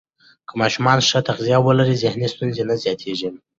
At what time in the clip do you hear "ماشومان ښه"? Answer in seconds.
0.61-1.19